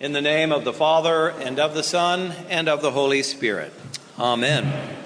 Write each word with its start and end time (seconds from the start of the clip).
In 0.00 0.12
the 0.12 0.22
name 0.22 0.50
of 0.50 0.64
the 0.64 0.72
Father, 0.72 1.28
and 1.28 1.60
of 1.60 1.74
the 1.74 1.82
Son, 1.82 2.32
and 2.48 2.70
of 2.70 2.80
the 2.80 2.90
Holy 2.90 3.22
Spirit. 3.22 3.70
Amen. 4.18 4.96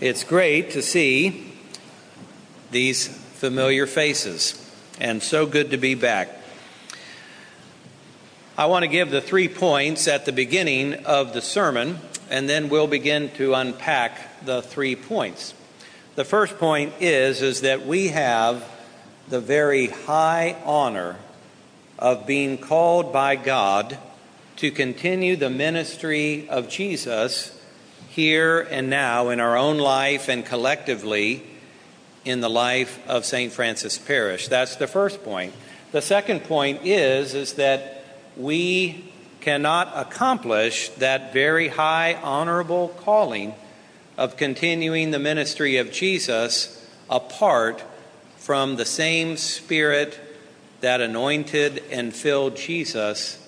It's 0.00 0.24
great 0.24 0.72
to 0.72 0.82
see 0.82 1.52
these 2.72 3.06
familiar 3.06 3.86
faces, 3.86 4.60
and 4.98 5.22
so 5.22 5.46
good 5.46 5.70
to 5.70 5.76
be 5.76 5.94
back. 5.94 6.30
I 8.56 8.66
want 8.66 8.82
to 8.82 8.88
give 8.88 9.12
the 9.12 9.20
three 9.20 9.46
points 9.46 10.08
at 10.08 10.24
the 10.24 10.32
beginning 10.32 10.94
of 11.04 11.32
the 11.32 11.40
sermon, 11.40 12.00
and 12.28 12.48
then 12.48 12.70
we'll 12.70 12.88
begin 12.88 13.30
to 13.36 13.54
unpack 13.54 14.44
the 14.44 14.62
three 14.62 14.96
points. 14.96 15.54
The 16.16 16.24
first 16.24 16.58
point 16.58 16.92
is, 16.98 17.40
is 17.40 17.60
that 17.60 17.86
we 17.86 18.08
have 18.08 18.68
the 19.28 19.40
very 19.40 19.86
high 19.86 20.56
honor 20.64 21.18
of 22.00 22.26
being 22.26 22.58
called 22.58 23.12
by 23.12 23.36
God 23.36 23.96
to 24.58 24.72
continue 24.72 25.36
the 25.36 25.48
ministry 25.48 26.48
of 26.48 26.68
Jesus 26.68 27.56
here 28.08 28.58
and 28.58 28.90
now 28.90 29.28
in 29.28 29.38
our 29.38 29.56
own 29.56 29.78
life 29.78 30.28
and 30.28 30.44
collectively 30.44 31.44
in 32.24 32.40
the 32.40 32.50
life 32.50 33.00
of 33.06 33.24
St. 33.24 33.52
Francis 33.52 33.98
Parish. 33.98 34.48
That's 34.48 34.74
the 34.74 34.88
first 34.88 35.22
point. 35.22 35.54
The 35.92 36.02
second 36.02 36.42
point 36.42 36.84
is 36.84 37.34
is 37.34 37.52
that 37.54 38.04
we 38.36 39.12
cannot 39.40 39.92
accomplish 39.94 40.88
that 40.90 41.32
very 41.32 41.68
high 41.68 42.14
honorable 42.14 42.88
calling 42.88 43.54
of 44.16 44.36
continuing 44.36 45.12
the 45.12 45.20
ministry 45.20 45.76
of 45.76 45.92
Jesus 45.92 46.84
apart 47.08 47.84
from 48.38 48.74
the 48.74 48.84
same 48.84 49.36
spirit 49.36 50.18
that 50.80 51.00
anointed 51.00 51.80
and 51.92 52.12
filled 52.12 52.56
Jesus 52.56 53.38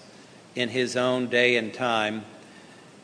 in 0.55 0.69
his 0.69 0.97
own 0.97 1.29
day 1.29 1.57
and 1.57 1.73
time 1.73 2.25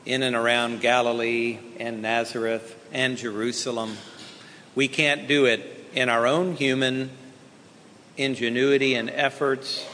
in 0.05 0.23
and 0.23 0.37
around 0.37 0.81
Galilee 0.81 1.59
and 1.79 2.01
Nazareth 2.01 2.77
and 2.93 3.17
Jerusalem. 3.17 3.97
We 4.75 4.89
can't 4.89 5.27
do 5.27 5.47
it 5.47 5.89
in 5.95 6.09
our 6.09 6.27
own 6.27 6.55
human 6.55 7.11
ingenuity 8.17 8.95
and 8.95 9.11
efforts 9.11 9.85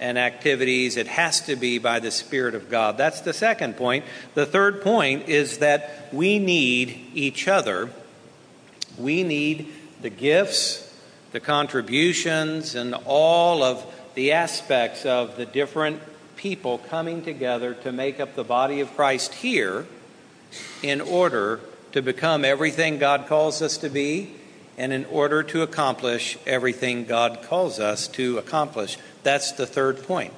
and 0.00 0.18
activities. 0.18 0.96
It 0.96 1.06
has 1.06 1.40
to 1.42 1.56
be 1.56 1.78
by 1.78 2.00
the 2.00 2.10
Spirit 2.10 2.54
of 2.54 2.68
God. 2.68 2.98
That's 2.98 3.22
the 3.22 3.32
second 3.32 3.76
point. 3.76 4.04
The 4.34 4.46
third 4.46 4.82
point 4.82 5.28
is 5.28 5.58
that 5.58 6.08
we 6.12 6.38
need 6.38 7.10
each 7.14 7.48
other. 7.48 7.90
We 8.98 9.22
need 9.22 9.72
the 10.02 10.10
gifts, 10.10 10.94
the 11.32 11.40
contributions, 11.40 12.74
and 12.74 12.94
all 13.06 13.62
of 13.62 13.84
the 14.14 14.32
aspects 14.32 15.06
of 15.06 15.36
the 15.36 15.46
different 15.46 16.00
people 16.36 16.78
coming 16.78 17.22
together 17.22 17.74
to 17.74 17.92
make 17.92 18.20
up 18.20 18.34
the 18.34 18.44
body 18.44 18.80
of 18.80 18.94
Christ 18.96 19.34
here 19.34 19.86
in 20.82 21.00
order 21.00 21.60
to 21.92 22.02
become 22.02 22.44
everything 22.44 22.98
God 22.98 23.26
calls 23.26 23.62
us 23.62 23.78
to 23.78 23.88
be 23.88 24.34
and 24.76 24.92
in 24.92 25.04
order 25.06 25.42
to 25.42 25.62
accomplish 25.62 26.36
everything 26.46 27.04
God 27.04 27.42
calls 27.42 27.78
us 27.78 28.08
to 28.08 28.38
accomplish. 28.38 28.98
That's 29.22 29.52
the 29.52 29.66
third 29.66 30.02
point. 30.02 30.32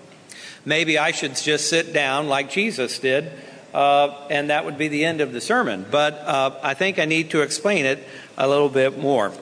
Maybe 0.65 0.99
I 0.99 1.13
should 1.13 1.37
just 1.37 1.71
sit 1.71 1.93
down 1.93 2.29
like 2.29 2.51
Jesus 2.51 2.99
did, 2.99 3.31
uh, 3.73 4.27
and 4.31 4.51
that 4.51 4.65
would 4.65 4.77
be 4.77 4.89
the 4.89 5.05
end 5.05 5.21
of 5.21 5.33
the 5.33 5.41
sermon. 5.41 5.87
But 5.91 6.15
uh, 6.15 6.59
I 6.63 6.75
think 6.75 6.99
I 6.99 7.05
need 7.05 7.31
to 7.31 7.43
explain 7.43 7.87
it 7.87 8.07
a 8.37 8.49
little 8.49 8.69
bit 8.69 8.99
more. 8.99 9.33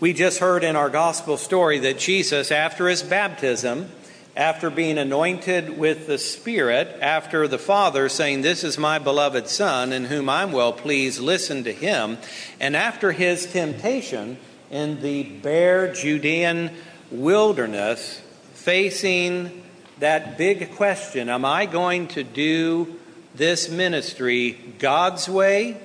We 0.00 0.12
just 0.12 0.40
heard 0.40 0.64
in 0.64 0.76
our 0.76 0.90
gospel 0.90 1.36
story 1.36 1.78
that 1.80 1.98
Jesus, 1.98 2.50
after 2.50 2.88
his 2.88 3.02
baptism, 3.02 3.90
after 4.36 4.68
being 4.68 4.98
anointed 4.98 5.78
with 5.78 6.06
the 6.06 6.18
Spirit, 6.18 6.98
after 7.00 7.48
the 7.48 7.58
Father 7.58 8.08
saying, 8.08 8.42
This 8.42 8.62
is 8.62 8.76
my 8.76 8.98
beloved 8.98 9.48
Son, 9.48 9.92
in 9.92 10.04
whom 10.04 10.28
I'm 10.28 10.52
well 10.52 10.74
pleased, 10.74 11.20
listen 11.20 11.64
to 11.64 11.72
him, 11.72 12.18
and 12.60 12.76
after 12.76 13.12
his 13.12 13.46
temptation 13.46 14.36
in 14.70 15.00
the 15.00 15.22
bare 15.22 15.92
Judean 15.92 16.70
wilderness, 17.10 18.20
facing 18.52 19.62
that 20.00 20.36
big 20.36 20.74
question 20.76 21.30
Am 21.30 21.46
I 21.46 21.64
going 21.64 22.08
to 22.08 22.22
do 22.22 22.96
this 23.34 23.70
ministry 23.70 24.52
God's 24.78 25.28
way 25.28 25.80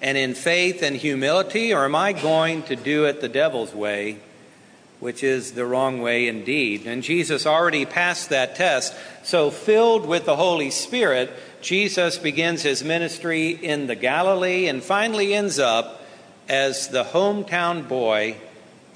and 0.00 0.16
in 0.16 0.34
faith 0.34 0.82
and 0.82 0.94
humility, 0.94 1.74
or 1.74 1.84
am 1.84 1.96
I 1.96 2.12
going 2.12 2.62
to 2.64 2.76
do 2.76 3.06
it 3.06 3.20
the 3.20 3.28
devil's 3.28 3.74
way 3.74 4.18
which 5.06 5.22
is 5.22 5.52
the 5.52 5.64
wrong 5.64 6.00
way 6.00 6.26
indeed. 6.26 6.84
And 6.84 7.00
Jesus 7.00 7.46
already 7.46 7.86
passed 7.86 8.30
that 8.30 8.56
test. 8.56 8.92
So, 9.22 9.52
filled 9.52 10.04
with 10.04 10.24
the 10.24 10.34
Holy 10.34 10.68
Spirit, 10.70 11.32
Jesus 11.60 12.18
begins 12.18 12.62
his 12.62 12.82
ministry 12.82 13.50
in 13.50 13.86
the 13.86 13.94
Galilee 13.94 14.66
and 14.66 14.82
finally 14.82 15.32
ends 15.32 15.60
up 15.60 16.02
as 16.48 16.88
the 16.88 17.04
hometown 17.04 17.86
boy 17.86 18.34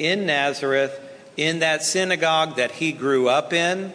in 0.00 0.26
Nazareth, 0.26 1.00
in 1.36 1.60
that 1.60 1.84
synagogue 1.84 2.56
that 2.56 2.72
he 2.72 2.90
grew 2.90 3.28
up 3.28 3.52
in, 3.52 3.92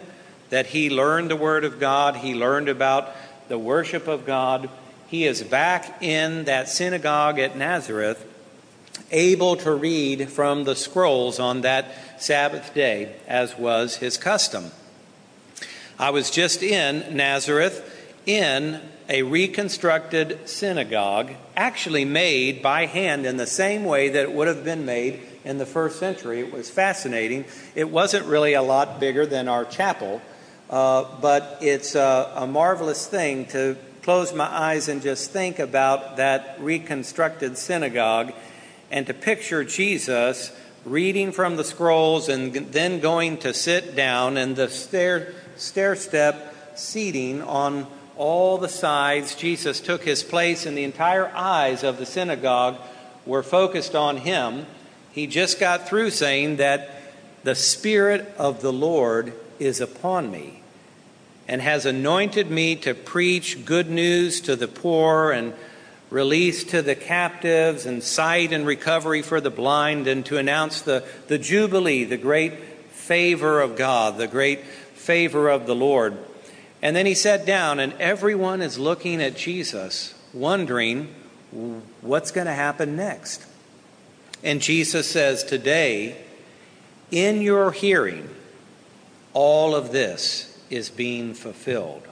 that 0.48 0.68
he 0.68 0.88
learned 0.88 1.30
the 1.30 1.36
Word 1.36 1.64
of 1.64 1.78
God, 1.78 2.16
he 2.16 2.34
learned 2.34 2.70
about 2.70 3.14
the 3.48 3.58
worship 3.58 4.08
of 4.08 4.24
God. 4.24 4.70
He 5.08 5.26
is 5.26 5.42
back 5.42 6.02
in 6.02 6.44
that 6.44 6.70
synagogue 6.70 7.38
at 7.38 7.58
Nazareth 7.58 8.26
able 9.10 9.56
to 9.56 9.72
read 9.72 10.28
from 10.30 10.64
the 10.64 10.76
scrolls 10.76 11.38
on 11.38 11.62
that 11.62 11.86
Sabbath 12.18 12.74
day, 12.74 13.14
as 13.26 13.56
was 13.56 13.96
his 13.96 14.16
custom. 14.16 14.70
I 15.98 16.10
was 16.10 16.30
just 16.30 16.62
in 16.62 17.16
Nazareth 17.16 17.92
in 18.26 18.80
a 19.08 19.22
reconstructed 19.22 20.48
synagogue, 20.48 21.32
actually 21.56 22.04
made 22.04 22.60
by 22.60 22.86
hand 22.86 23.24
in 23.24 23.36
the 23.36 23.46
same 23.46 23.84
way 23.84 24.08
that 24.08 24.22
it 24.22 24.32
would 24.32 24.48
have 24.48 24.64
been 24.64 24.84
made 24.84 25.20
in 25.44 25.58
the 25.58 25.66
first 25.66 25.98
century. 25.98 26.40
It 26.40 26.52
was 26.52 26.68
fascinating. 26.68 27.44
It 27.74 27.88
wasn't 27.88 28.26
really 28.26 28.54
a 28.54 28.62
lot 28.62 28.98
bigger 28.98 29.24
than 29.24 29.48
our 29.48 29.64
chapel, 29.64 30.20
uh, 30.68 31.04
but 31.20 31.58
it's 31.60 31.94
a, 31.94 32.32
a 32.34 32.46
marvelous 32.46 33.06
thing 33.06 33.46
to 33.46 33.76
close 34.02 34.32
my 34.32 34.46
eyes 34.46 34.88
and 34.88 35.02
just 35.02 35.30
think 35.30 35.60
about 35.60 36.16
that 36.16 36.56
reconstructed 36.60 37.56
synagogue 37.56 38.32
and 38.90 39.06
to 39.06 39.14
picture 39.14 39.64
Jesus 39.64 40.52
reading 40.84 41.32
from 41.32 41.56
the 41.56 41.64
scrolls 41.64 42.28
and 42.28 42.54
then 42.54 43.00
going 43.00 43.38
to 43.38 43.52
sit 43.52 43.96
down 43.96 44.36
and 44.36 44.54
the 44.54 44.68
stair, 44.68 45.32
stair 45.56 45.96
step 45.96 46.78
seating 46.78 47.42
on 47.42 47.86
all 48.16 48.58
the 48.58 48.68
sides. 48.68 49.34
Jesus 49.34 49.80
took 49.80 50.04
his 50.04 50.22
place, 50.22 50.64
and 50.66 50.76
the 50.76 50.84
entire 50.84 51.28
eyes 51.34 51.82
of 51.82 51.98
the 51.98 52.06
synagogue 52.06 52.78
were 53.24 53.42
focused 53.42 53.94
on 53.94 54.18
him. 54.18 54.66
He 55.12 55.26
just 55.26 55.58
got 55.58 55.88
through 55.88 56.10
saying 56.10 56.56
that 56.56 56.90
the 57.42 57.54
Spirit 57.54 58.32
of 58.38 58.62
the 58.62 58.72
Lord 58.72 59.32
is 59.58 59.80
upon 59.80 60.30
me 60.30 60.62
and 61.48 61.62
has 61.62 61.86
anointed 61.86 62.50
me 62.50 62.76
to 62.76 62.94
preach 62.94 63.64
good 63.64 63.88
news 63.88 64.40
to 64.42 64.56
the 64.56 64.68
poor 64.68 65.30
and 65.30 65.54
release 66.10 66.64
to 66.64 66.82
the 66.82 66.94
captives 66.94 67.86
and 67.86 68.02
sight 68.02 68.52
and 68.52 68.66
recovery 68.66 69.22
for 69.22 69.40
the 69.40 69.50
blind, 69.50 70.06
and 70.06 70.24
to 70.26 70.38
announce 70.38 70.82
the, 70.82 71.04
the 71.28 71.38
Jubilee, 71.38 72.04
the 72.04 72.16
great 72.16 72.58
favor 72.90 73.60
of 73.60 73.76
God, 73.76 74.18
the 74.18 74.28
great 74.28 74.64
favor 74.64 75.48
of 75.48 75.66
the 75.66 75.74
Lord. 75.74 76.16
And 76.82 76.94
then 76.94 77.06
he 77.06 77.14
sat 77.14 77.46
down, 77.46 77.80
and 77.80 77.92
everyone 77.94 78.62
is 78.62 78.78
looking 78.78 79.22
at 79.22 79.36
Jesus, 79.36 80.14
wondering 80.32 81.14
what's 82.00 82.30
going 82.30 82.46
to 82.46 82.52
happen 82.52 82.96
next. 82.96 83.44
And 84.42 84.60
Jesus 84.60 85.08
says, 85.08 85.42
Today, 85.42 86.16
in 87.10 87.40
your 87.40 87.72
hearing, 87.72 88.28
all 89.32 89.74
of 89.74 89.92
this 89.92 90.58
is 90.70 90.90
being 90.90 91.34
fulfilled. 91.34 92.02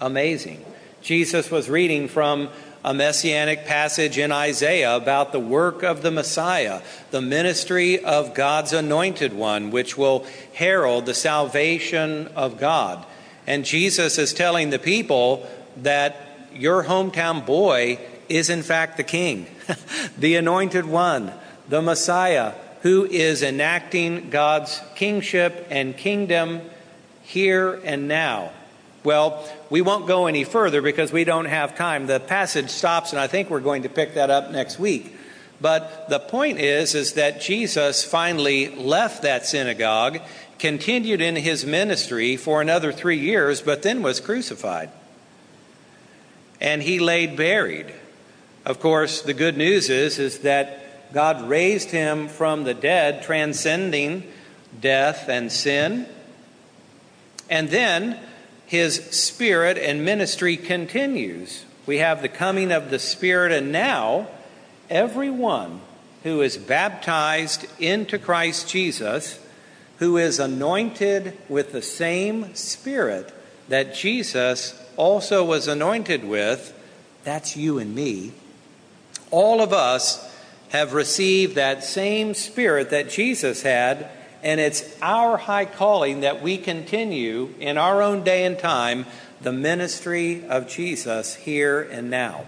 Amazing. 0.00 0.64
Jesus 1.02 1.50
was 1.50 1.70
reading 1.70 2.08
from 2.08 2.48
a 2.86 2.94
messianic 2.94 3.66
passage 3.66 4.16
in 4.16 4.30
Isaiah 4.30 4.94
about 4.94 5.32
the 5.32 5.40
work 5.40 5.82
of 5.82 6.02
the 6.02 6.12
Messiah, 6.12 6.82
the 7.10 7.20
ministry 7.20 8.02
of 8.04 8.32
God's 8.32 8.72
anointed 8.72 9.32
one, 9.32 9.72
which 9.72 9.98
will 9.98 10.24
herald 10.54 11.04
the 11.04 11.12
salvation 11.12 12.28
of 12.36 12.60
God. 12.60 13.04
And 13.44 13.64
Jesus 13.64 14.18
is 14.18 14.32
telling 14.32 14.70
the 14.70 14.78
people 14.78 15.44
that 15.78 16.16
your 16.54 16.84
hometown 16.84 17.44
boy 17.44 17.98
is, 18.28 18.48
in 18.50 18.62
fact, 18.62 18.96
the 18.96 19.02
king, 19.02 19.48
the 20.16 20.36
anointed 20.36 20.86
one, 20.86 21.32
the 21.68 21.82
Messiah, 21.82 22.52
who 22.82 23.04
is 23.04 23.42
enacting 23.42 24.30
God's 24.30 24.80
kingship 24.94 25.66
and 25.70 25.96
kingdom 25.96 26.60
here 27.22 27.80
and 27.84 28.06
now. 28.06 28.52
Well, 29.06 29.48
we 29.70 29.82
won't 29.82 30.08
go 30.08 30.26
any 30.26 30.42
further 30.42 30.82
because 30.82 31.12
we 31.12 31.22
don't 31.22 31.44
have 31.44 31.76
time. 31.76 32.08
The 32.08 32.18
passage 32.18 32.70
stops, 32.70 33.12
and 33.12 33.20
I 33.20 33.28
think 33.28 33.50
we're 33.50 33.60
going 33.60 33.84
to 33.84 33.88
pick 33.88 34.14
that 34.14 34.30
up 34.30 34.50
next 34.50 34.80
week. 34.80 35.16
But 35.60 36.08
the 36.08 36.18
point 36.18 36.58
is, 36.58 36.96
is 36.96 37.12
that 37.12 37.40
Jesus 37.40 38.02
finally 38.02 38.68
left 38.74 39.22
that 39.22 39.46
synagogue, 39.46 40.18
continued 40.58 41.20
in 41.20 41.36
his 41.36 41.64
ministry 41.64 42.36
for 42.36 42.60
another 42.60 42.90
three 42.90 43.20
years, 43.20 43.62
but 43.62 43.84
then 43.84 44.02
was 44.02 44.18
crucified. 44.18 44.90
And 46.60 46.82
he 46.82 46.98
laid 46.98 47.36
buried. 47.36 47.94
Of 48.64 48.80
course, 48.80 49.22
the 49.22 49.34
good 49.34 49.56
news 49.56 49.88
is, 49.88 50.18
is 50.18 50.40
that 50.40 51.12
God 51.12 51.48
raised 51.48 51.92
him 51.92 52.26
from 52.26 52.64
the 52.64 52.74
dead, 52.74 53.22
transcending 53.22 54.24
death 54.80 55.28
and 55.28 55.52
sin. 55.52 56.08
And 57.48 57.68
then 57.68 58.18
his 58.66 58.96
spirit 59.16 59.78
and 59.78 60.04
ministry 60.04 60.56
continues. 60.56 61.64
We 61.86 61.98
have 61.98 62.20
the 62.20 62.28
coming 62.28 62.72
of 62.72 62.90
the 62.90 62.98
Spirit, 62.98 63.52
and 63.52 63.70
now 63.70 64.26
everyone 64.90 65.80
who 66.24 66.42
is 66.42 66.56
baptized 66.56 67.66
into 67.78 68.18
Christ 68.18 68.68
Jesus, 68.68 69.38
who 69.98 70.16
is 70.16 70.40
anointed 70.40 71.38
with 71.48 71.70
the 71.70 71.82
same 71.82 72.54
Spirit 72.56 73.32
that 73.68 73.94
Jesus 73.94 74.80
also 74.96 75.44
was 75.44 75.68
anointed 75.68 76.24
with, 76.24 76.72
that's 77.22 77.56
you 77.56 77.78
and 77.78 77.94
me. 77.94 78.32
All 79.30 79.60
of 79.60 79.72
us 79.72 80.32
have 80.70 80.92
received 80.92 81.54
that 81.54 81.84
same 81.84 82.34
Spirit 82.34 82.90
that 82.90 83.10
Jesus 83.10 83.62
had, 83.62 84.08
and 84.42 84.60
it's 84.60 84.84
our 85.02 85.36
high 85.36 85.64
calling 85.64 86.20
that 86.20 86.42
we 86.42 86.58
continue 86.58 87.54
in 87.58 87.78
our 87.78 88.02
own 88.02 88.24
day 88.24 88.44
and 88.44 88.58
time 88.58 89.06
the 89.40 89.52
ministry 89.52 90.44
of 90.48 90.68
Jesus 90.68 91.34
here 91.34 91.82
and 91.82 92.10
now. 92.10 92.44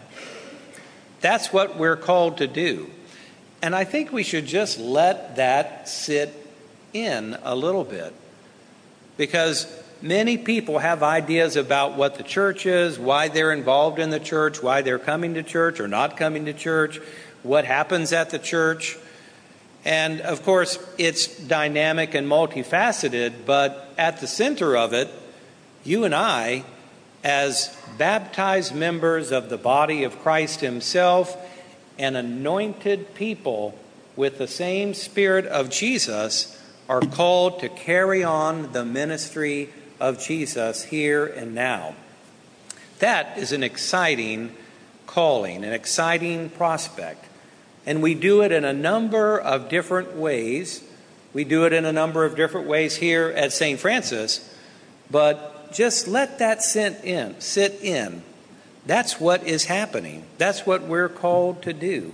That's 1.20 1.52
what 1.52 1.76
we're 1.76 1.96
called 1.96 2.38
to 2.38 2.46
do. 2.46 2.90
And 3.60 3.74
I 3.74 3.84
think 3.84 4.12
we 4.12 4.22
should 4.22 4.46
just 4.46 4.78
let 4.78 5.36
that 5.36 5.88
sit 5.88 6.32
in 6.92 7.36
a 7.42 7.54
little 7.54 7.84
bit. 7.84 8.14
Because 9.16 9.66
many 10.00 10.38
people 10.38 10.78
have 10.78 11.02
ideas 11.02 11.56
about 11.56 11.96
what 11.96 12.14
the 12.14 12.22
church 12.22 12.66
is, 12.66 12.98
why 12.98 13.28
they're 13.28 13.52
involved 13.52 13.98
in 13.98 14.10
the 14.10 14.20
church, 14.20 14.62
why 14.62 14.82
they're 14.82 14.98
coming 14.98 15.34
to 15.34 15.42
church 15.42 15.80
or 15.80 15.88
not 15.88 16.16
coming 16.16 16.44
to 16.44 16.52
church, 16.52 17.00
what 17.42 17.64
happens 17.64 18.12
at 18.12 18.30
the 18.30 18.38
church. 18.38 18.96
And 19.84 20.20
of 20.20 20.42
course, 20.42 20.78
it's 20.98 21.26
dynamic 21.26 22.14
and 22.14 22.26
multifaceted, 22.26 23.46
but 23.46 23.92
at 23.96 24.20
the 24.20 24.26
center 24.26 24.76
of 24.76 24.92
it, 24.92 25.08
you 25.84 26.04
and 26.04 26.14
I, 26.14 26.64
as 27.24 27.76
baptized 27.96 28.74
members 28.74 29.32
of 29.32 29.48
the 29.48 29.56
body 29.56 30.04
of 30.04 30.18
Christ 30.18 30.60
Himself 30.60 31.36
and 31.98 32.16
anointed 32.16 33.14
people 33.14 33.78
with 34.16 34.38
the 34.38 34.48
same 34.48 34.94
Spirit 34.94 35.46
of 35.46 35.70
Jesus, 35.70 36.60
are 36.88 37.00
called 37.00 37.60
to 37.60 37.68
carry 37.68 38.24
on 38.24 38.72
the 38.72 38.84
ministry 38.84 39.68
of 40.00 40.22
Jesus 40.22 40.84
here 40.84 41.26
and 41.26 41.54
now. 41.54 41.94
That 42.98 43.38
is 43.38 43.52
an 43.52 43.62
exciting 43.62 44.54
calling, 45.06 45.64
an 45.64 45.72
exciting 45.72 46.50
prospect. 46.50 47.24
And 47.86 48.02
we 48.02 48.14
do 48.14 48.42
it 48.42 48.52
in 48.52 48.64
a 48.64 48.72
number 48.72 49.38
of 49.38 49.68
different 49.68 50.16
ways. 50.16 50.82
We 51.32 51.44
do 51.44 51.64
it 51.64 51.72
in 51.72 51.84
a 51.84 51.92
number 51.92 52.24
of 52.24 52.36
different 52.36 52.66
ways 52.66 52.96
here 52.96 53.28
at 53.28 53.52
St. 53.52 53.78
Francis, 53.78 54.54
but 55.10 55.72
just 55.72 56.08
let 56.08 56.38
that 56.38 56.62
sit 56.62 57.04
in, 57.04 57.40
sit 57.40 57.78
in. 57.82 58.22
That's 58.86 59.20
what 59.20 59.46
is 59.46 59.66
happening. 59.66 60.24
That's 60.38 60.64
what 60.64 60.82
we're 60.82 61.10
called 61.10 61.62
to 61.62 61.72
do. 61.72 62.12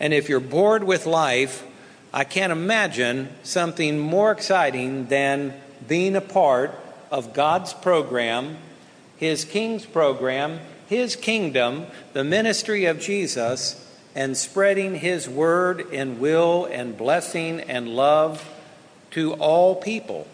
And 0.00 0.12
if 0.12 0.28
you're 0.28 0.40
bored 0.40 0.82
with 0.82 1.06
life, 1.06 1.64
I 2.12 2.24
can't 2.24 2.52
imagine 2.52 3.28
something 3.42 3.98
more 3.98 4.32
exciting 4.32 5.06
than 5.06 5.54
being 5.86 6.16
a 6.16 6.20
part 6.20 6.78
of 7.10 7.32
God's 7.32 7.72
program, 7.72 8.56
His 9.16 9.44
King's 9.44 9.86
program, 9.86 10.58
His 10.88 11.14
kingdom, 11.14 11.86
the 12.12 12.24
ministry 12.24 12.84
of 12.86 12.98
Jesus, 12.98 13.78
and 14.14 14.36
spreading 14.36 14.96
His 14.96 15.28
word 15.28 15.86
and 15.92 16.20
will 16.20 16.66
and 16.66 16.96
blessing 16.96 17.60
and 17.60 17.88
love 17.88 18.48
to 19.12 19.34
all 19.34 19.76
people. 19.76 20.26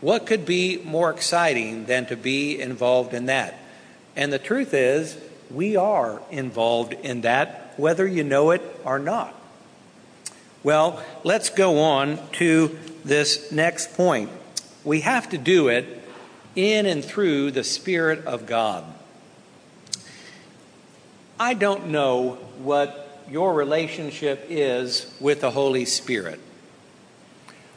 What 0.00 0.26
could 0.26 0.44
be 0.44 0.80
more 0.84 1.10
exciting 1.10 1.86
than 1.86 2.06
to 2.06 2.16
be 2.16 2.60
involved 2.60 3.14
in 3.14 3.26
that? 3.26 3.58
And 4.16 4.32
the 4.32 4.38
truth 4.38 4.74
is, 4.74 5.16
we 5.50 5.76
are 5.76 6.20
involved 6.30 6.92
in 6.92 7.22
that, 7.22 7.74
whether 7.76 8.06
you 8.06 8.22
know 8.22 8.50
it 8.50 8.62
or 8.84 8.98
not. 8.98 9.34
Well, 10.62 11.02
let's 11.24 11.50
go 11.50 11.80
on 11.80 12.18
to 12.32 12.78
this 13.04 13.52
next 13.52 13.94
point. 13.94 14.30
We 14.84 15.00
have 15.00 15.28
to 15.30 15.38
do 15.38 15.68
it 15.68 16.02
in 16.54 16.86
and 16.86 17.04
through 17.04 17.50
the 17.50 17.64
Spirit 17.64 18.24
of 18.24 18.46
God. 18.46 18.84
I 21.38 21.54
don't 21.54 21.88
know 21.88 22.38
what 22.58 23.03
your 23.30 23.54
relationship 23.54 24.46
is 24.48 25.12
with 25.20 25.40
the 25.40 25.50
Holy 25.50 25.84
Spirit. 25.84 26.40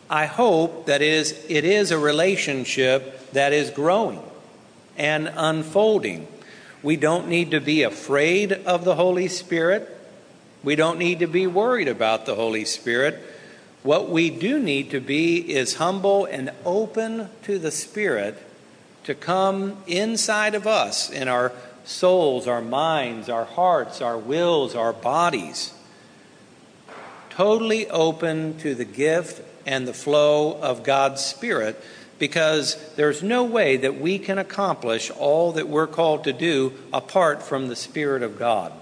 I 0.09 0.25
hope 0.25 0.85
that 0.85 1.01
is, 1.01 1.45
it 1.49 1.65
is 1.65 1.91
a 1.91 1.97
relationship 1.97 3.31
that 3.31 3.53
is 3.53 3.69
growing 3.69 4.21
and 4.97 5.31
unfolding. 5.35 6.27
We 6.81 6.95
don't 6.95 7.27
need 7.27 7.51
to 7.51 7.59
be 7.59 7.83
afraid 7.83 8.53
of 8.53 8.85
the 8.85 8.95
Holy 8.95 9.27
Spirit. 9.27 9.89
We 10.63 10.75
don't 10.75 10.97
need 10.97 11.19
to 11.19 11.27
be 11.27 11.47
worried 11.47 11.87
about 11.87 12.25
the 12.25 12.35
Holy 12.35 12.65
Spirit. 12.65 13.21
What 13.83 14.09
we 14.09 14.29
do 14.29 14.59
need 14.59 14.91
to 14.91 14.99
be 14.99 15.37
is 15.53 15.75
humble 15.75 16.25
and 16.25 16.51
open 16.65 17.29
to 17.43 17.59
the 17.59 17.71
Spirit 17.71 18.37
to 19.03 19.15
come 19.15 19.77
inside 19.87 20.55
of 20.55 20.67
us 20.67 21.09
in 21.09 21.27
our 21.27 21.51
souls, 21.87 22.47
our 22.47 22.61
minds, 22.61 23.29
our 23.29 23.45
hearts, 23.45 24.01
our 24.01 24.17
wills, 24.17 24.75
our 24.75 24.93
bodies. 24.93 25.73
Totally 27.29 27.89
open 27.89 28.57
to 28.59 28.75
the 28.75 28.85
gift 28.85 29.41
and 29.65 29.87
the 29.87 29.93
flow 29.93 30.59
of 30.59 30.83
God's 30.83 31.23
Spirit 31.23 31.81
because 32.19 32.75
there's 32.95 33.21
no 33.21 33.43
way 33.43 33.77
that 33.77 33.99
we 33.99 34.17
can 34.17 34.37
accomplish 34.37 35.11
all 35.11 35.51
that 35.53 35.67
we're 35.67 35.87
called 35.87 36.23
to 36.23 36.33
do 36.33 36.73
apart 36.91 37.43
from 37.43 37.67
the 37.67 37.75
Spirit 37.75 38.23
of 38.23 38.39
God. 38.39 38.73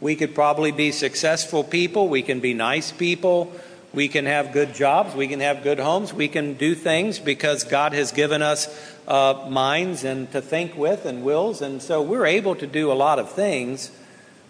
We 0.00 0.16
could 0.16 0.34
probably 0.34 0.72
be 0.72 0.92
successful 0.92 1.64
people. 1.64 2.08
We 2.08 2.22
can 2.22 2.40
be 2.40 2.54
nice 2.54 2.92
people. 2.92 3.52
We 3.94 4.08
can 4.08 4.26
have 4.26 4.52
good 4.52 4.74
jobs. 4.74 5.14
We 5.14 5.28
can 5.28 5.40
have 5.40 5.62
good 5.62 5.78
homes. 5.78 6.12
We 6.12 6.28
can 6.28 6.54
do 6.54 6.74
things 6.74 7.18
because 7.18 7.64
God 7.64 7.92
has 7.94 8.12
given 8.12 8.42
us 8.42 8.68
uh, 9.06 9.46
minds 9.48 10.04
and 10.04 10.30
to 10.32 10.42
think 10.42 10.76
with 10.76 11.06
and 11.06 11.24
wills. 11.24 11.62
And 11.62 11.80
so 11.80 12.02
we're 12.02 12.26
able 12.26 12.54
to 12.56 12.66
do 12.66 12.92
a 12.92 12.94
lot 12.94 13.18
of 13.18 13.32
things. 13.32 13.90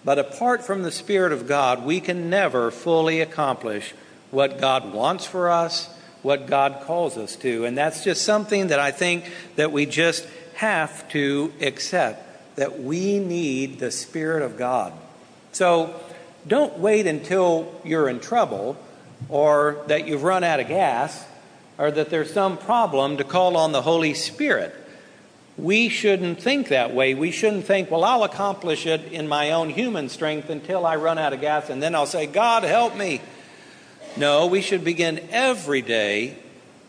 But 0.04 0.18
apart 0.18 0.64
from 0.64 0.82
the 0.82 0.90
Spirit 0.90 1.32
of 1.32 1.46
God, 1.46 1.84
we 1.84 2.00
can 2.00 2.28
never 2.28 2.70
fully 2.70 3.20
accomplish 3.20 3.94
what 4.30 4.60
God 4.60 4.92
wants 4.92 5.24
for 5.24 5.50
us, 5.50 5.88
what 6.22 6.46
God 6.46 6.82
calls 6.84 7.16
us 7.16 7.36
to. 7.36 7.64
And 7.64 7.78
that's 7.78 8.02
just 8.02 8.24
something 8.24 8.68
that 8.68 8.80
I 8.80 8.90
think 8.90 9.30
that 9.56 9.70
we 9.70 9.86
just 9.86 10.26
have 10.54 11.08
to 11.10 11.52
accept 11.60 12.56
that 12.56 12.80
we 12.80 13.20
need 13.20 13.78
the 13.78 13.92
Spirit 13.92 14.42
of 14.42 14.56
God. 14.56 14.92
So 15.52 15.94
don't 16.46 16.78
wait 16.78 17.06
until 17.06 17.72
you're 17.84 18.08
in 18.08 18.18
trouble 18.18 18.76
or 19.28 19.82
that 19.88 20.06
you've 20.06 20.22
run 20.22 20.44
out 20.44 20.60
of 20.60 20.68
gas 20.68 21.24
or 21.78 21.90
that 21.90 22.10
there's 22.10 22.32
some 22.32 22.58
problem 22.58 23.16
to 23.18 23.24
call 23.24 23.56
on 23.56 23.72
the 23.72 23.82
Holy 23.82 24.14
Spirit. 24.14 24.74
We 25.56 25.88
shouldn't 25.88 26.40
think 26.40 26.68
that 26.68 26.94
way. 26.94 27.14
We 27.14 27.30
shouldn't 27.30 27.64
think, 27.64 27.90
well, 27.90 28.04
I'll 28.04 28.24
accomplish 28.24 28.86
it 28.86 29.12
in 29.12 29.26
my 29.26 29.50
own 29.50 29.70
human 29.70 30.08
strength 30.08 30.50
until 30.50 30.86
I 30.86 30.96
run 30.96 31.18
out 31.18 31.32
of 31.32 31.40
gas 31.40 31.68
and 31.68 31.82
then 31.82 31.94
I'll 31.94 32.06
say, 32.06 32.26
God, 32.26 32.62
help 32.62 32.96
me. 32.96 33.20
No, 34.16 34.46
we 34.46 34.62
should 34.62 34.84
begin 34.84 35.20
every 35.30 35.82
day 35.82 36.36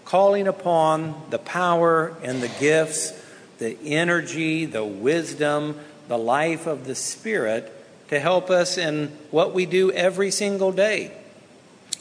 calling 0.06 0.48
upon 0.48 1.22
the 1.30 1.38
power 1.38 2.16
and 2.24 2.42
the 2.42 2.48
gifts, 2.60 3.12
the 3.60 3.78
energy, 3.86 4.66
the 4.66 4.84
wisdom, 4.84 5.80
the 6.08 6.18
life 6.18 6.66
of 6.66 6.86
the 6.86 6.96
Spirit 6.96 7.72
to 8.10 8.20
help 8.20 8.50
us 8.50 8.78
in 8.78 9.08
what 9.30 9.54
we 9.54 9.66
do 9.68 9.92
every 9.92 10.32
single 10.32 10.72
day, 10.72 11.12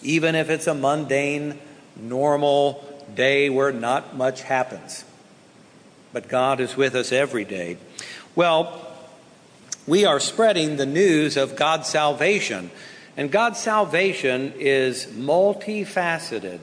even 0.02 0.34
if 0.34 0.50
it's 0.50 0.66
a 0.66 0.74
mundane, 0.74 1.58
normal 1.96 2.84
day 3.14 3.50
where 3.50 3.72
not 3.72 4.16
much 4.16 4.42
happens. 4.42 5.04
But 6.12 6.28
God 6.28 6.60
is 6.60 6.76
with 6.76 6.94
us 6.94 7.12
every 7.12 7.44
day. 7.44 7.76
Well, 8.34 8.80
we 9.86 10.04
are 10.04 10.20
spreading 10.20 10.76
the 10.76 10.86
news 10.86 11.36
of 11.36 11.56
God's 11.56 11.88
salvation. 11.88 12.70
And 13.16 13.30
God's 13.30 13.58
salvation 13.58 14.54
is 14.58 15.06
multifaceted. 15.06 16.60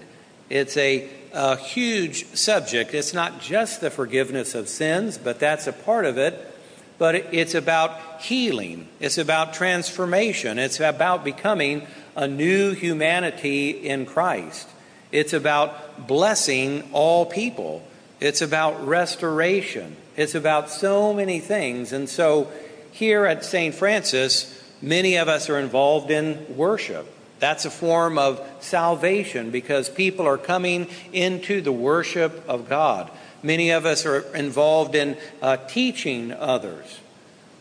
It's 0.49 0.77
a, 0.77 1.09
a, 1.33 1.57
huge 1.57 2.25
subject. 2.35 2.93
It's 2.93 3.13
not 3.13 3.41
just 3.41 3.81
the 3.81 3.89
forgiveness 3.89 4.55
of 4.55 4.69
sins, 4.69 5.17
but 5.17 5.39
that's 5.39 5.67
a 5.67 5.73
part 5.73 6.05
of 6.05 6.17
it 6.17 6.53
but 6.97 7.15
it's 7.33 7.55
about 7.55 8.21
healing, 8.21 8.87
it's 8.99 9.17
about 9.17 9.53
transformation, 9.53 10.57
it's 10.57 10.79
about 10.79 11.23
becoming 11.23 11.85
a 12.15 12.27
new 12.27 12.73
humanity 12.73 13.69
in 13.69 14.05
Christ. 14.05 14.67
It's 15.11 15.33
about 15.33 16.07
blessing 16.07 16.89
all 16.91 17.25
people. 17.25 17.85
It's 18.19 18.41
about 18.41 18.87
restoration. 18.87 19.95
It's 20.15 20.35
about 20.35 20.69
so 20.69 21.13
many 21.13 21.39
things. 21.39 21.91
And 21.91 22.07
so 22.09 22.51
here 22.91 23.25
at 23.25 23.43
St. 23.43 23.75
Francis, 23.75 24.63
many 24.81 25.17
of 25.17 25.27
us 25.27 25.49
are 25.49 25.59
involved 25.59 26.11
in 26.11 26.55
worship. 26.55 27.11
That's 27.39 27.65
a 27.65 27.69
form 27.69 28.17
of 28.17 28.41
salvation 28.61 29.51
because 29.51 29.89
people 29.89 30.25
are 30.25 30.37
coming 30.37 30.87
into 31.11 31.61
the 31.61 31.71
worship 31.71 32.43
of 32.47 32.69
God. 32.69 33.11
Many 33.43 33.71
of 33.71 33.85
us 33.85 34.05
are 34.05 34.21
involved 34.35 34.95
in 34.95 35.17
uh, 35.41 35.57
teaching 35.57 36.31
others. 36.31 36.99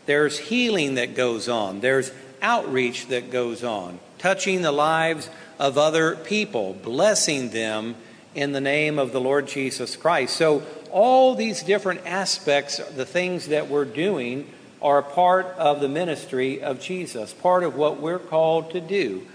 There's 0.05 0.39
healing 0.39 0.95
that 0.95 1.15
goes 1.15 1.49
on, 1.49 1.81
there's 1.81 2.11
outreach 2.45 3.07
that 3.07 3.31
goes 3.31 3.63
on, 3.63 3.99
touching 4.19 4.61
the 4.61 4.71
lives 4.71 5.29
of 5.57 5.77
other 5.77 6.15
people, 6.15 6.73
blessing 6.73 7.49
them 7.49 7.95
in 8.35 8.51
the 8.51 8.61
name 8.61 8.99
of 8.99 9.11
the 9.11 9.19
Lord 9.19 9.47
Jesus 9.47 9.95
Christ. 9.95 10.35
So, 10.35 10.61
all 10.91 11.35
these 11.35 11.63
different 11.63 12.05
aspects, 12.05 12.77
the 12.77 13.05
things 13.05 13.47
that 13.47 13.67
we're 13.67 13.83
doing, 13.83 14.47
are 14.81 15.01
part 15.01 15.47
of 15.57 15.81
the 15.81 15.89
ministry 15.89 16.61
of 16.61 16.79
Jesus, 16.79 17.33
part 17.33 17.63
of 17.63 17.75
what 17.75 17.99
we're 17.99 18.19
called 18.19 18.71
to 18.71 18.79
do. 18.79 19.25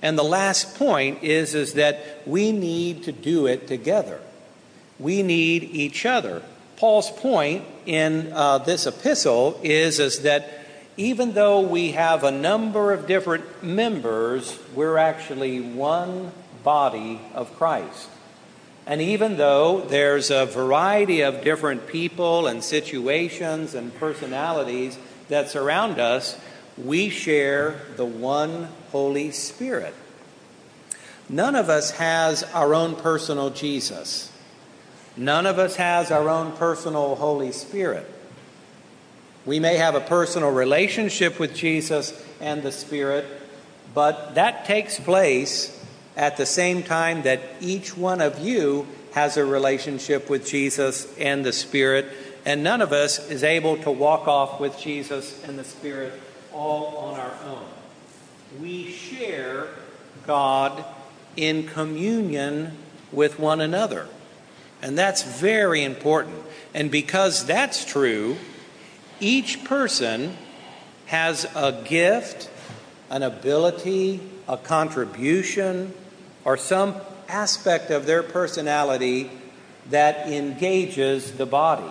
And 0.00 0.16
the 0.16 0.24
last 0.24 0.76
point 0.76 1.22
is, 1.22 1.54
is 1.54 1.74
that 1.74 2.22
we 2.26 2.50
need 2.50 3.04
to 3.04 3.12
do 3.12 3.46
it 3.46 3.68
together. 3.68 4.20
We 4.98 5.22
need 5.22 5.64
each 5.64 6.06
other. 6.06 6.42
Paul's 6.76 7.10
point 7.10 7.64
in 7.84 8.32
uh, 8.32 8.58
this 8.58 8.86
epistle 8.86 9.60
is, 9.62 10.00
is 10.00 10.22
that 10.22 10.57
even 10.98 11.32
though 11.32 11.60
we 11.60 11.92
have 11.92 12.24
a 12.24 12.30
number 12.32 12.92
of 12.92 13.06
different 13.06 13.62
members, 13.62 14.58
we're 14.74 14.98
actually 14.98 15.60
one 15.60 16.32
body 16.64 17.20
of 17.34 17.54
Christ. 17.56 18.10
And 18.84 19.00
even 19.00 19.36
though 19.36 19.80
there's 19.80 20.30
a 20.32 20.44
variety 20.44 21.20
of 21.20 21.44
different 21.44 21.86
people 21.86 22.48
and 22.48 22.64
situations 22.64 23.74
and 23.74 23.94
personalities 23.94 24.98
that 25.28 25.48
surround 25.48 26.00
us, 26.00 26.36
we 26.76 27.10
share 27.10 27.80
the 27.96 28.04
one 28.04 28.68
Holy 28.90 29.30
Spirit. 29.30 29.94
None 31.28 31.54
of 31.54 31.68
us 31.68 31.92
has 31.92 32.42
our 32.42 32.74
own 32.74 32.96
personal 32.96 33.50
Jesus. 33.50 34.32
None 35.16 35.46
of 35.46 35.60
us 35.60 35.76
has 35.76 36.10
our 36.10 36.28
own 36.28 36.52
personal 36.56 37.14
Holy 37.14 37.52
Spirit. 37.52 38.10
We 39.48 39.60
may 39.60 39.78
have 39.78 39.94
a 39.94 40.00
personal 40.00 40.50
relationship 40.50 41.40
with 41.40 41.54
Jesus 41.54 42.12
and 42.38 42.62
the 42.62 42.70
Spirit, 42.70 43.24
but 43.94 44.34
that 44.34 44.66
takes 44.66 45.00
place 45.00 45.74
at 46.18 46.36
the 46.36 46.44
same 46.44 46.82
time 46.82 47.22
that 47.22 47.40
each 47.58 47.96
one 47.96 48.20
of 48.20 48.40
you 48.40 48.86
has 49.12 49.38
a 49.38 49.46
relationship 49.46 50.28
with 50.28 50.46
Jesus 50.46 51.08
and 51.16 51.46
the 51.46 51.54
Spirit, 51.54 52.12
and 52.44 52.62
none 52.62 52.82
of 52.82 52.92
us 52.92 53.30
is 53.30 53.42
able 53.42 53.78
to 53.78 53.90
walk 53.90 54.28
off 54.28 54.60
with 54.60 54.78
Jesus 54.78 55.42
and 55.44 55.58
the 55.58 55.64
Spirit 55.64 56.12
all 56.52 56.98
on 56.98 57.18
our 57.18 57.32
own. 57.46 57.64
We 58.60 58.90
share 58.90 59.68
God 60.26 60.84
in 61.36 61.66
communion 61.66 62.76
with 63.12 63.38
one 63.38 63.62
another. 63.62 64.08
And 64.82 64.98
that's 64.98 65.22
very 65.22 65.84
important. 65.84 66.36
And 66.74 66.90
because 66.90 67.46
that's 67.46 67.86
true, 67.86 68.36
each 69.20 69.64
person 69.64 70.36
has 71.06 71.44
a 71.54 71.82
gift, 71.84 72.50
an 73.10 73.22
ability, 73.22 74.20
a 74.46 74.56
contribution, 74.56 75.92
or 76.44 76.56
some 76.56 76.94
aspect 77.28 77.90
of 77.90 78.06
their 78.06 78.22
personality 78.22 79.30
that 79.90 80.28
engages 80.28 81.32
the 81.32 81.46
body. 81.46 81.90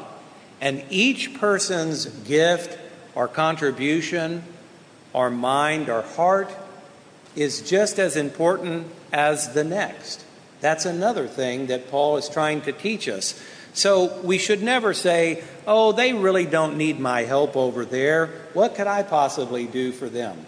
And 0.61 0.83
each 0.89 1.35
person's 1.35 2.05
gift 2.05 2.77
or 3.15 3.27
contribution 3.27 4.43
our 5.17 5.29
mind, 5.31 5.89
our 5.89 6.03
heart, 6.03 6.55
is 7.35 7.67
just 7.67 7.97
as 7.97 8.15
important 8.15 8.87
as 9.11 9.53
the 9.53 9.63
next. 9.63 10.23
That's 10.61 10.85
another 10.85 11.27
thing 11.27 11.67
that 11.67 11.89
Paul 11.89 12.17
is 12.17 12.29
trying 12.29 12.61
to 12.61 12.71
teach 12.71 13.07
us. 13.07 13.41
So 13.77 14.19
we 14.21 14.39
should 14.39 14.63
never 14.63 14.95
say, 14.95 15.43
oh, 15.67 15.91
they 15.91 16.11
really 16.11 16.47
don't 16.47 16.77
need 16.77 16.99
my 16.99 17.25
help 17.25 17.55
over 17.55 17.85
there. 17.85 18.25
What 18.53 18.73
could 18.73 18.87
I 18.87 19.03
possibly 19.03 19.67
do 19.67 19.91
for 19.91 20.09
them? 20.09 20.47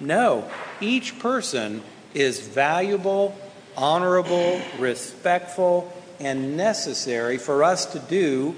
No, 0.00 0.50
each 0.80 1.18
person 1.18 1.82
is 2.14 2.40
valuable, 2.40 3.36
honorable, 3.76 4.58
respectful, 4.78 5.92
and 6.18 6.56
necessary 6.56 7.36
for 7.36 7.62
us 7.62 7.84
to 7.92 7.98
do 7.98 8.54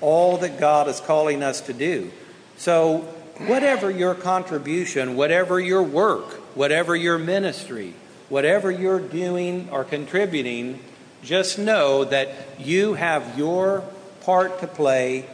all 0.00 0.36
that 0.36 0.60
God 0.60 0.86
is 0.86 1.00
calling 1.00 1.42
us 1.42 1.62
to 1.62 1.72
do. 1.72 2.12
So 2.58 2.98
whatever 3.38 3.90
your 3.90 4.14
contribution, 4.14 5.16
whatever 5.16 5.58
your 5.58 5.82
work, 5.82 6.32
whatever 6.54 6.94
your 6.94 7.18
ministry, 7.18 7.94
whatever 8.28 8.70
you're 8.70 9.00
doing 9.00 9.68
or 9.72 9.82
contributing, 9.82 10.78
just 11.22 11.58
know 11.58 12.04
that 12.04 12.28
you 12.58 12.94
have 12.94 13.38
your 13.38 13.84
part 14.22 14.60
to 14.60 14.66
play 14.66 15.24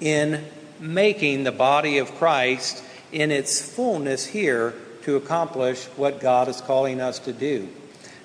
in 0.00 0.44
making 0.80 1.44
the 1.44 1.52
body 1.52 1.98
of 1.98 2.14
Christ 2.16 2.82
in 3.12 3.30
its 3.30 3.60
fullness 3.74 4.26
here 4.26 4.74
to 5.02 5.16
accomplish 5.16 5.84
what 5.96 6.20
God 6.20 6.48
is 6.48 6.60
calling 6.60 7.00
us 7.00 7.20
to 7.20 7.32
do. 7.32 7.68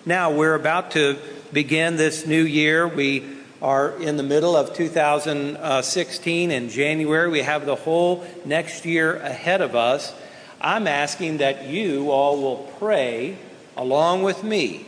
Now, 0.06 0.32
we're 0.32 0.56
about 0.56 0.92
to 0.92 1.18
begin 1.54 1.96
this 1.96 2.26
new 2.26 2.44
year. 2.44 2.88
We 2.88 3.24
are 3.62 3.92
in 4.02 4.18
the 4.18 4.24
middle 4.24 4.56
of 4.56 4.74
2016 4.74 6.52
in 6.52 6.70
January. 6.70 7.30
We 7.30 7.42
have 7.42 7.68
the 7.68 7.76
whole 7.76 8.26
next 8.44 8.86
year 8.86 9.18
ahead 9.18 9.62
of 9.62 9.76
us. 9.76 10.14
I'm 10.60 10.88
asking 10.88 11.38
that 11.38 11.68
you 11.68 12.10
all 12.10 12.42
will 12.42 12.72
pray 12.80 13.38
along 13.78 14.24
with 14.24 14.44
me 14.44 14.88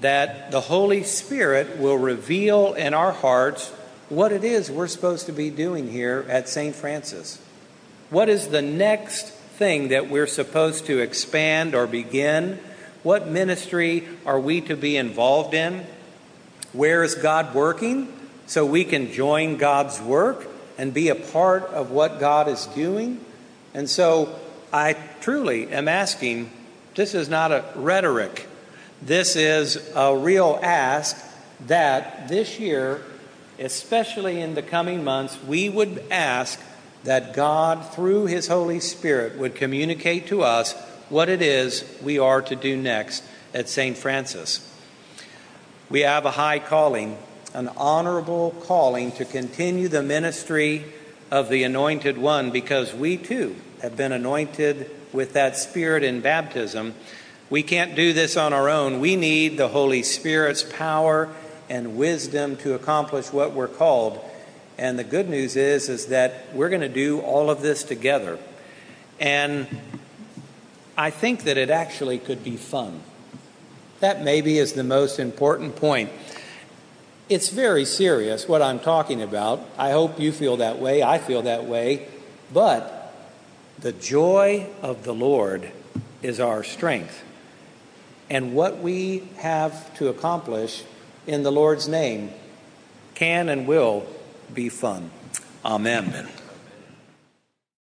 that 0.00 0.50
the 0.50 0.60
Holy 0.60 1.02
Spirit 1.02 1.78
will 1.78 1.98
reveal 1.98 2.74
in 2.74 2.94
our 2.94 3.12
hearts 3.12 3.70
what 4.08 4.32
it 4.32 4.44
is 4.44 4.70
we're 4.70 4.88
supposed 4.88 5.26
to 5.26 5.32
be 5.32 5.50
doing 5.50 5.90
here 5.90 6.24
at 6.28 6.48
St. 6.48 6.74
Francis. 6.74 7.40
What 8.10 8.28
is 8.28 8.48
the 8.48 8.62
next 8.62 9.28
thing 9.30 9.88
that 9.88 10.10
we're 10.10 10.26
supposed 10.26 10.86
to 10.86 10.98
expand 10.98 11.74
or 11.74 11.86
begin? 11.86 12.58
What 13.02 13.28
ministry 13.28 14.06
are 14.26 14.38
we 14.38 14.60
to 14.62 14.76
be 14.76 14.96
involved 14.96 15.54
in? 15.54 15.86
Where 16.72 17.02
is 17.02 17.14
God 17.14 17.54
working? 17.54 18.12
So 18.46 18.66
we 18.66 18.84
can 18.84 19.12
join 19.12 19.56
God's 19.56 20.00
work 20.00 20.46
and 20.78 20.92
be 20.92 21.08
a 21.08 21.14
part 21.14 21.64
of 21.64 21.90
what 21.90 22.20
God 22.20 22.48
is 22.48 22.66
doing. 22.66 23.24
And 23.72 23.88
so 23.88 24.38
I 24.72 24.94
truly 25.20 25.68
am 25.72 25.88
asking 25.88 26.50
this 26.94 27.14
is 27.14 27.28
not 27.28 27.52
a 27.52 27.64
rhetoric, 27.74 28.46
this 29.04 29.36
is 29.36 29.90
a 29.94 30.16
real 30.16 30.58
ask 30.62 31.16
that 31.66 32.28
this 32.28 32.58
year, 32.60 33.02
especially 33.58 34.40
in 34.40 34.54
the 34.54 34.62
coming 34.62 35.02
months, 35.02 35.38
we 35.42 35.68
would 35.68 36.04
ask 36.10 36.60
that 37.04 37.34
God, 37.34 37.92
through 37.94 38.26
His 38.26 38.46
Holy 38.46 38.80
Spirit, 38.80 39.36
would 39.36 39.54
communicate 39.54 40.28
to 40.28 40.42
us 40.42 40.74
what 41.08 41.28
it 41.28 41.42
is 41.42 41.84
we 42.02 42.18
are 42.18 42.42
to 42.42 42.56
do 42.56 42.76
next 42.76 43.24
at 43.52 43.68
St. 43.68 43.96
Francis. 43.96 44.68
We 45.90 46.00
have 46.00 46.24
a 46.24 46.30
high 46.30 46.58
calling, 46.58 47.18
an 47.52 47.68
honorable 47.76 48.52
calling 48.62 49.12
to 49.12 49.24
continue 49.24 49.88
the 49.88 50.02
ministry 50.02 50.84
of 51.30 51.48
the 51.48 51.64
Anointed 51.64 52.16
One 52.16 52.50
because 52.50 52.94
we 52.94 53.16
too 53.16 53.56
have 53.82 53.96
been 53.96 54.12
anointed 54.12 54.90
with 55.12 55.32
that 55.32 55.56
Spirit 55.56 56.02
in 56.04 56.20
baptism. 56.20 56.94
We 57.52 57.62
can't 57.62 57.94
do 57.94 58.14
this 58.14 58.38
on 58.38 58.54
our 58.54 58.70
own. 58.70 58.98
We 58.98 59.14
need 59.14 59.58
the 59.58 59.68
Holy 59.68 60.02
Spirit's 60.02 60.62
power 60.62 61.28
and 61.68 61.98
wisdom 61.98 62.56
to 62.56 62.72
accomplish 62.72 63.30
what 63.30 63.52
we're 63.52 63.68
called. 63.68 64.18
And 64.78 64.98
the 64.98 65.04
good 65.04 65.28
news 65.28 65.54
is 65.54 65.90
is 65.90 66.06
that 66.06 66.46
we're 66.54 66.70
going 66.70 66.80
to 66.80 66.88
do 66.88 67.20
all 67.20 67.50
of 67.50 67.60
this 67.60 67.84
together. 67.84 68.38
And 69.20 69.66
I 70.96 71.10
think 71.10 71.44
that 71.44 71.58
it 71.58 71.68
actually 71.68 72.18
could 72.18 72.42
be 72.42 72.56
fun. 72.56 73.02
That 74.00 74.24
maybe 74.24 74.56
is 74.56 74.72
the 74.72 74.82
most 74.82 75.18
important 75.18 75.76
point. 75.76 76.08
It's 77.28 77.50
very 77.50 77.84
serious 77.84 78.48
what 78.48 78.62
I'm 78.62 78.80
talking 78.80 79.20
about. 79.20 79.60
I 79.76 79.90
hope 79.90 80.18
you 80.18 80.32
feel 80.32 80.56
that 80.56 80.78
way. 80.78 81.02
I 81.02 81.18
feel 81.18 81.42
that 81.42 81.66
way. 81.66 82.08
But 82.50 83.12
the 83.78 83.92
joy 83.92 84.68
of 84.80 85.04
the 85.04 85.12
Lord 85.12 85.70
is 86.22 86.40
our 86.40 86.64
strength. 86.64 87.24
And 88.32 88.54
what 88.54 88.78
we 88.78 89.24
have 89.36 89.94
to 89.98 90.08
accomplish 90.08 90.84
in 91.26 91.42
the 91.42 91.52
Lord's 91.52 91.86
name 91.86 92.30
can 93.14 93.50
and 93.50 93.66
will 93.66 94.06
be 94.54 94.70
fun. 94.70 95.10
Amen. 95.62 96.30